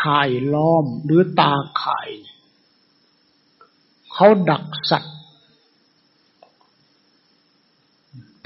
[0.00, 1.52] ข่ายล้อมหรือตา
[1.82, 2.10] ข่าย
[4.12, 5.16] เขาดักสัตว์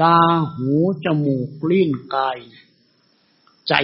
[0.02, 0.18] ตา
[0.52, 0.70] หู
[1.04, 2.38] จมูกลิ้นกาย
[3.68, 3.74] ใจ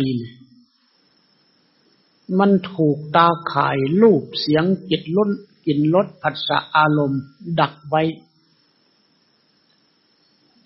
[2.38, 5.30] มันถูกตาข่ายรูปเสียงจิตล้น
[5.66, 7.22] กินลดผัสสะอารมณ์
[7.60, 8.02] ดักไว้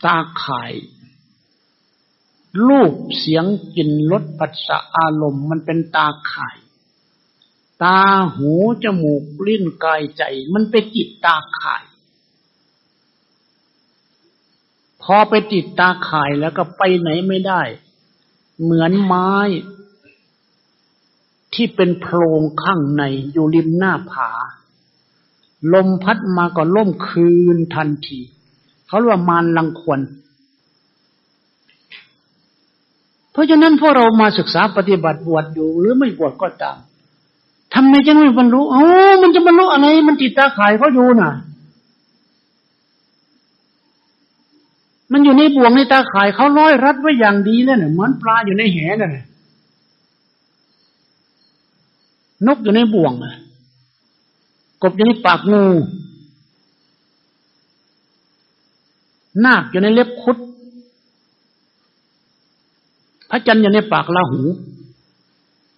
[0.04, 0.72] ตาข่าย
[2.68, 3.44] รูปเสียง
[3.76, 6.56] กลิ่นรสปัสสะอารมณ์ มันเป็นตาข่าย
[7.82, 8.00] ตา
[8.34, 8.52] หู
[8.84, 10.22] จมูกลิ้นกายใจ
[10.54, 11.84] มันไปจิตตาข่าย
[15.02, 17.62] พอไปติดตาข่ายแล้วก็ไปไหนไม่ได้
[18.62, 19.32] เหมือนไม้
[21.54, 24.30] ที่เป็นโพรงข้างในอยู่ริมหน้าผา
[25.72, 28.20] ลมพัดมาก็ล่มคืนทันที
[28.86, 30.00] เขาเรียกว่ามารลังควร
[33.32, 36.78] เพราะฉะนั้นพวกเรามาศึกษาปฏิบัติบวชอยู่หรือไม่บวชก็ตาม
[37.74, 38.82] ทำไมจะไม่บรรลุอ๋อ
[39.22, 41.32] มันจะบรรลุอะไร มันติดตาข่ายเขาอยู่น่ะ
[45.12, 49.24] มันอยู่ในบ่วงในตาข่ายเขาร้อยรัดไว้อย่างดีแล้วเนี่ยเหมือนปลาอยู่ในแหน่ะ
[52.46, 53.34] นกอยู่ในบ่วงอะ
[54.82, 55.64] กบอยู่ในปากงู
[59.44, 60.36] นาคอยู่ในเล็บคุด
[63.30, 64.40] พระจันทร์อยู่ในปากลาหู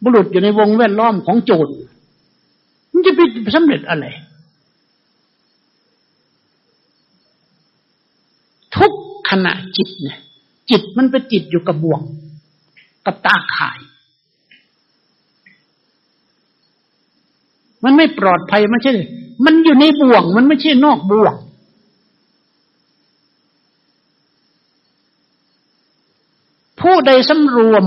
[0.05, 1.69] บุรุษอยู่ในวงแวดล้อมของโจร
[2.93, 3.21] มันจะไป
[3.55, 4.07] สำเร็จอะไร
[8.77, 8.93] ทุก
[9.31, 10.19] ขณะจิตเนี่ย
[10.71, 12.01] จิตมันไปจิตอยู่กับบ่วง
[13.07, 13.79] กับตาข่าย
[17.85, 18.93] มันไม่ปลอดภัยไม่ใช่
[19.45, 21.35] มันอยู่ในบ่วง มันไม่ใช่นอกบ่วง
[26.81, 27.85] ผู้ใดสำรวม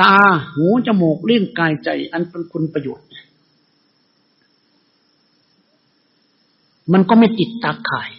[0.00, 0.14] ตา
[0.52, 3.08] หูจมูกลิ้นกายใจ อันเป็นคุณประโยชน์
[6.92, 8.10] มันก็ไม่ติดตาข่าย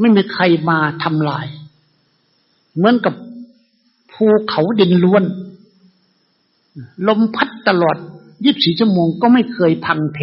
[0.00, 1.46] ไม่มีใครมาทำลาย
[2.76, 3.14] เหมือนกับ
[4.12, 5.24] ภูเขาดินล้วน
[7.08, 7.96] ลมพัดตลอด
[8.44, 10.20] ยีิบสี่ชั่วโมงก็ไม่เคยพังเท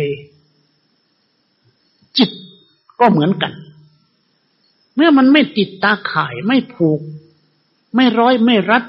[2.18, 2.30] จิต
[3.00, 3.54] ก็เหมือนกัน
[4.96, 7.02] เมื่อมันไม่ติดตาข่ายไม่ผูก
[7.96, 8.84] ไม่ร้อยไม่รัด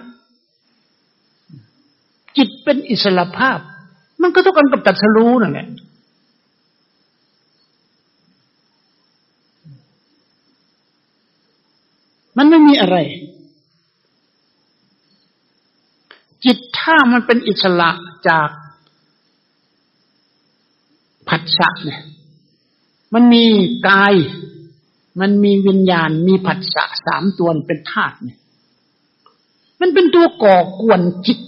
[2.37, 3.59] จิตเป็นอิสระภาพ
[4.22, 5.69] มันก็ต้องกันกับตัดสรู้นั่นแหละ
[12.37, 12.97] มันไม่มีอะไร
[16.44, 17.91] จิตถ้ามันเป็นอิสระ
[18.28, 18.49] จาก
[21.28, 22.03] ผัสสะเนี่ย
[23.15, 23.44] มันมี
[23.88, 24.15] กาย
[25.21, 28.38] มันมีวิญญาณ มีผัสสะสามตัวเป็นธาตุเนี่ย
[29.81, 31.38] มันเป็นตัวก่อกวนจิต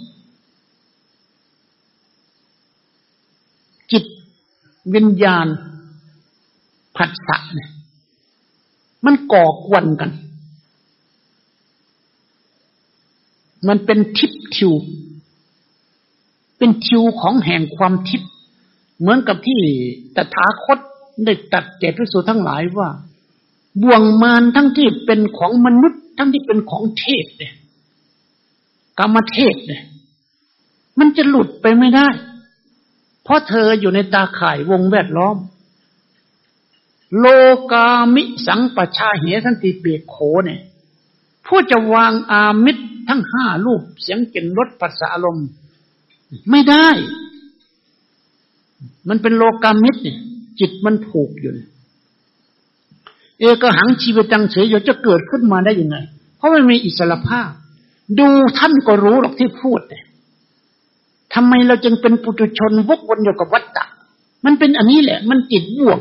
[3.92, 4.04] จิต
[4.94, 5.46] วิญญาณ
[6.96, 7.70] ผัสสะเนี่ย
[9.04, 10.10] มันก่อกวนกัน
[13.68, 14.72] มันเป็นทิพทิว
[16.58, 18.22] เป็นทิวของแห่งความทิพ
[18.98, 19.60] เหมือนกับที่
[20.16, 20.78] ตถาคต
[21.24, 22.88] ได้ตัดเจตพิสูทั้งหลายว่า
[23.82, 27.54] บ่วงมารทั้งที่เป็นของมนุษย์ ทั้งที่เป็นของเทพเนี่ย
[28.98, 29.82] กรรมเทพเนี่ย
[30.98, 32.09] มันจะหลุดไปไม่ได้
[33.25, 35.36] เพราะเธออยู่ในตาข่ายวงแวดล้อม
[37.19, 37.26] โล
[37.72, 40.60] กามิสังปชาเหสันติเปียโขเนี่ย
[41.47, 45.38] ผู้จะวางอามิตรทั้งห้ารูปเสียงเก่นรถภาษาลม
[46.50, 46.88] ไม่ได้
[49.08, 50.19] มันเป็นโลกามิตรเนี่ย
[50.60, 51.53] จิตมันผูกอยู่
[53.41, 55.97] เอกหังชีวิตังเฉยอยู่จะเกิดขึ้นมาได้ยังไง
[56.37, 57.50] เพราะมันมีอิสระภาพ
[58.19, 60.04] ดูท่านก็รู้หรอกที่พูดเนี่ย
[61.34, 63.84] ทำไมเราจึงเป็นปุถุชนวกวนอยู่กับวัฏฏะ
[64.44, 66.00] มันเป็นอันนี้แหละ มันจิตบวก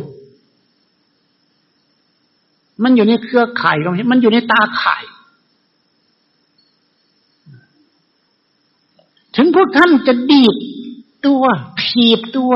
[2.83, 5.03] มันอยู่ในเครือข่ายตรงนี้มันอยู่ในตาข่าย
[9.35, 10.55] ถึงพวกท่านจะดีด
[11.25, 11.43] ตัว
[11.79, 12.53] ผีบตัว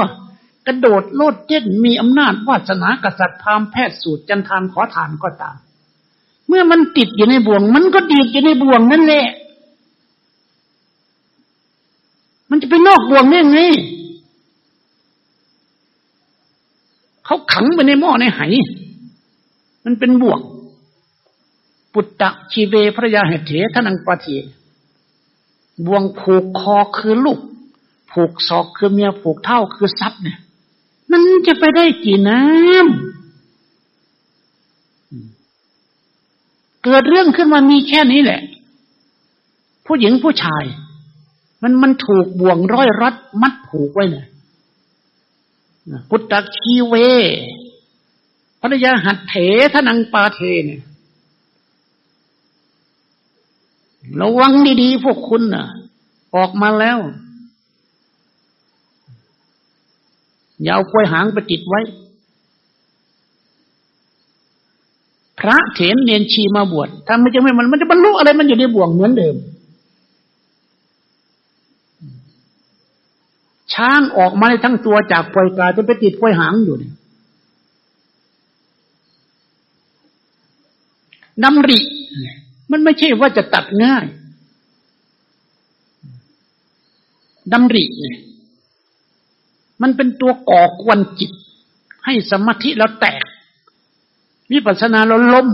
[0.68, 5.56] กระโดดโลดเต้นมีอำนาจวาสนากษัตริย์พามแพทย์สูตรจันทานขอทานก็ตาม
[6.48, 9.26] เมื่อมันติดอยู่ในบ่วง มันก็ดีดอยู่ในบ่วงนั่นแหละ
[12.52, 13.60] มันจะไปนอกบ่วงได้ไง
[17.26, 18.42] เขาขังไปในหม้อในไห
[19.86, 20.40] มันเป็นบ่วง
[21.94, 24.28] ปุตตะชีเวพระยาเหตเถทนังปะเท
[25.86, 27.40] บ่วงผูกคอคือลูก
[28.12, 30.40] ผูกศอกคือเมียผูกเท่าคือทรัพย์เนี่ย
[31.12, 32.94] มันจะไปได้กี่น้ำ
[36.84, 38.42] เกิดเรื่องขึ้นมามีแค่นี้แหละ
[39.86, 40.64] ผู้หญิงผู้ชาย
[41.62, 44.28] มันมันถูกบ่วงร้อยรัดมัดผูกไว้เนี่ย
[46.10, 46.94] พุทธคีเว
[48.62, 49.36] ภรรยาหัดเถ
[49.74, 50.82] ทนังปาเทเนี่ย
[54.22, 55.66] ระวังดีๆพวกคุณน่ะ
[56.36, 56.98] ออกมาแล้ว
[60.62, 61.82] อย่าเอากล้วยหางไปติดไว้
[65.40, 69.36] พระเถนเนียนชีมาบวชถ้าไมจะไม่มันมันจะบรรลุอะไรมันอยู่ในบ่วงเหมือนเดิม
[73.82, 76.94] ช้างออกมาในทั้งตัวจากปล่อยกาจะไปติดกล้วยหางอยู่เนี่ย
[81.44, 81.80] ดำริ
[82.72, 84.06] มันไม่ใช่ว่าจะตัดง่าย
[87.54, 88.20] ดำริเนี่ย
[89.82, 91.32] มันเป็นตัวก่อกวนจิต
[92.06, 93.24] ให้สมาธิเราแตก
[94.52, 95.48] วิปัสสนาเราล้ม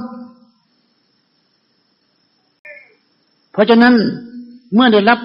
[3.51, 3.94] เพราะฉะนั้น
[4.73, 5.19] เมื่อได้รับ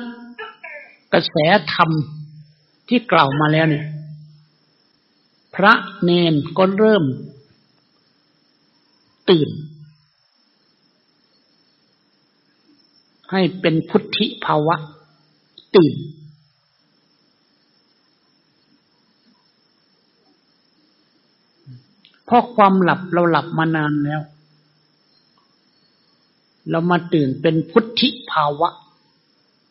[1.12, 1.36] กระแส
[1.74, 1.90] ธรรม
[2.88, 3.86] ที่กล่าวมาแล้วเนี่ย
[5.54, 7.04] พระเนนก็เริ่ม
[9.30, 9.50] ตื่น
[13.30, 14.76] ให้เป็นพุทธิภาวะ
[15.76, 15.94] ตื่น
[22.24, 24.22] เพราะความหลับเราหลับมานานแล้ว
[26.70, 28.68] เรามาตื่นเป็นพุทธิภาวะ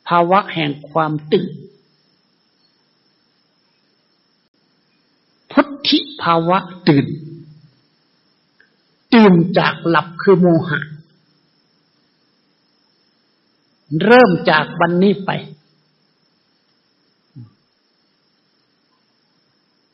[0.07, 1.51] ภาวะแห่งความตื่น
[5.51, 6.57] พุทธิ ภาวะ
[6.87, 7.05] ตื่น
[9.13, 10.79] ตื่นจากหลับคือโมหะ
[14.05, 15.31] เริ่มจากวันนี้ไป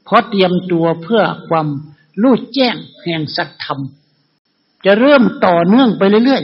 [0.04, 1.68] เพราะเตรียมตัวเพื่อความ
[2.22, 3.80] รู้แจ้งแห่งสัจธรรม
[4.86, 6.44] จะเริ่มต่อเนื่องไปเรื่อย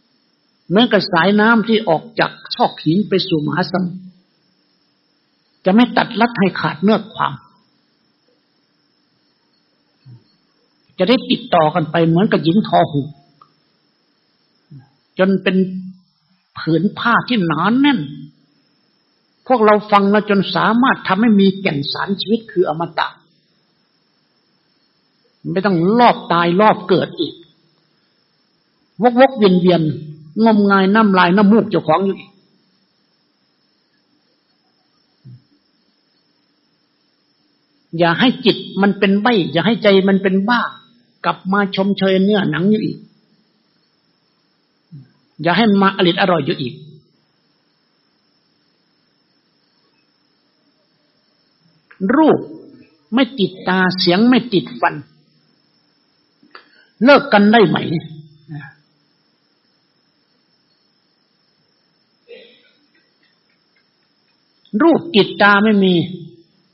[0.00, 3.98] ๆเหมือนกับสายน้ำที่ออกจากชอกหินไปสู่มหาสมุทร
[5.64, 7.32] จะไม่ตัดลัดให้ขาดเนื้อความ
[10.98, 13.00] จะได้ติดต่อกันไปเหมือนกับหญิงทอหู
[15.18, 15.56] จนเป็น
[16.58, 18.00] ผืนผ้าที่หนานแน่น
[19.46, 23.08] พวกเราฟังแล้วจนสามารถทำให้มีแก่นสารชีวิตคืออมตะ
[25.52, 27.34] ไม่ต้องรอบตายรอบเกิดอีก
[29.02, 29.82] วกวกเวียนเวียน
[30.44, 32.30] งมงายน้ำลายน้ำมูกเจ้าของอยู่อีก
[37.98, 40.62] อย่าให้จิตมันเป็นใบ อย่าให้ใจมันเป็นบ้า
[41.24, 42.98] กลับมาชมเชยเนื้อหนังอยู่อีก
[45.42, 46.74] อย่าให้มาอริดอร่อยอยู่อีก
[52.16, 52.38] รูป
[53.14, 54.94] ไม่ติดตาเสียงไม่ติดฟัน
[57.04, 57.76] เลิกกันได้ไหม
[64.82, 65.94] รูปติดตาไม่มี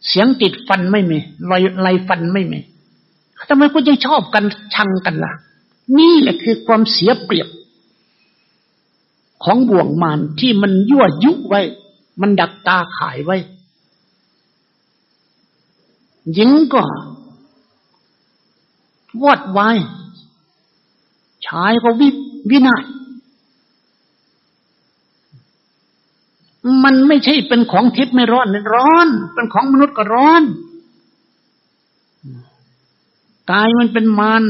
[0.08, 1.18] เสียงติดฟันไม่มี
[1.50, 4.44] รอยลายฟันไม่มีำไมคุณยังชอบกัน
[4.74, 5.32] ชังกันล่ะ
[5.98, 7.48] นี่แหละคือความเสียเปรียบ
[9.44, 11.60] ของบ่วงมารที่มันยั่วยุไว้
[12.20, 13.36] มันดักตาขายไว้
[16.32, 16.82] หญิงก็
[19.22, 19.76] วอดวาย
[21.46, 22.08] ชายก็วิ
[22.50, 22.84] วินาศ
[26.84, 30.42] มันไม่ใช่เป็นของทิพย์ไม่ร้อนร้อน เป็นของมนุษย์ก็ร้อน
[33.52, 34.42] กายมันเป็นมาร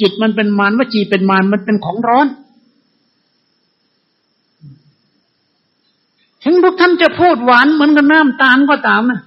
[0.00, 2.26] จิตมันเป็นมารวจีเป็นมารมันเป็นของร้อน
[6.42, 9.20] ถึงพวกท่านจะพูดหวานเหมือนกับน้ำตาลก็ตามนะ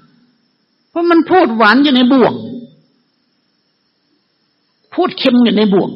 [0.89, 2.33] เพราะมันพูดหวานอยู่ในบ่วง
[4.93, 5.89] พูดเค็มอยู่ในบ่วง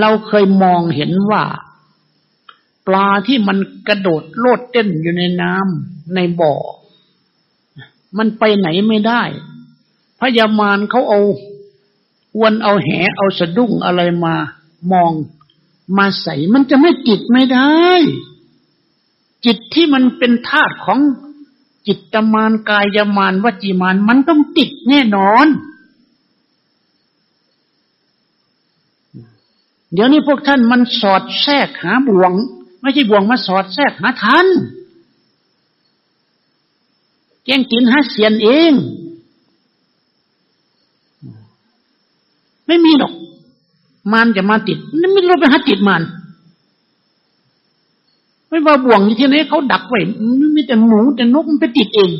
[0.00, 1.42] เราเคยมองเห็นว่า
[2.86, 3.56] ปลาที่มัน
[3.88, 6.54] กระโดดโลดเต้นอยู่ในน้ำในบ่อ
[8.16, 9.22] มันไปไหนไม่ได้
[10.20, 11.20] พยามารเขาเอา
[12.40, 14.34] วนเอาแหเอาสะดุ้งอะไรมา
[14.92, 15.12] มอง
[15.96, 17.78] มาใส่มันจะไม่จิตไม่ได้
[19.44, 20.98] จิตที่มันเป็นธาตุของ
[21.86, 25.46] จิตมานกายมานวจีมานมันต้องติดแน่นอน
[29.92, 32.32] เดี๋ยวนี้พวกท่านมันสอดแทรกหาบ่วง
[32.82, 34.46] ไม่ใช่บ่วงมาสอดแทรกหาทัน
[37.48, 38.72] แกงกินหาเสียนเอง
[42.66, 43.12] ไม่มีหรอก
[44.12, 46.02] มันจะมาติดนั่ไม่รู้ไปหาติดมัน
[48.48, 50.00] ไม่ว่าบ่วงที่ไหนเขาดักไว้
[50.56, 52.10] มีแต่หมูแต่นกมันไปติดเอง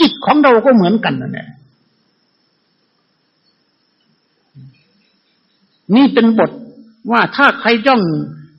[0.00, 1.48] จิตของเราก็เหมือนกันนั่นแหละ
[5.94, 6.50] นี่เป็นบท
[7.10, 8.02] ว่าถ้าใครย่อง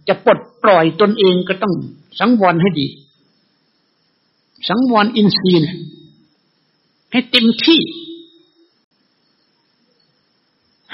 [0.07, 1.73] จะปลดปล่อยตนเองก็ต้อง
[2.19, 2.87] สังวรให้ดี
[4.67, 5.75] สังวรอินทรีย์เนี่ย
[7.15, 7.81] ให้เต็มที่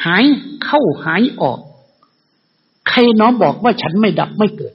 [0.05, 0.25] หาย
[0.63, 1.59] เข้าหายออก
[2.89, 4.73] ใครน้องบอกว่าฉันไม่ดับไม่เกิด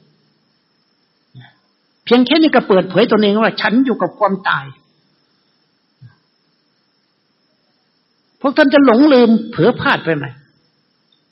[2.03, 4.65] เพียงแค่นี้ก็เปิดเผยตนเองว่า ฉันอยู่กับความตาย
[8.39, 10.25] พวกท่านจะหลงลืมเผลอพลาดไปไหม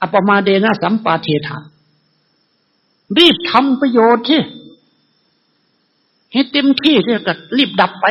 [0.02, 1.58] อปมาเดนะสัมปาเทธา
[3.18, 4.42] รีบทำประโยชน์ที่
[6.32, 8.08] ให้เต็มที่ที่ก็รีบดับไป